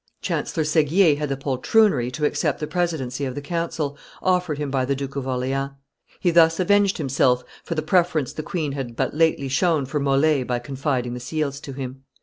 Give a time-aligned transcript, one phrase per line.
[0.19, 4.83] Chancellor Seguier had the poltroonery to accept the presidency of the council, offered him by
[4.83, 5.73] the Duke of Orleans;
[6.19, 10.43] he thus avenged himself for the preference the, queen had but lately shown for Mole
[10.43, 12.01] by confiding the seals to him.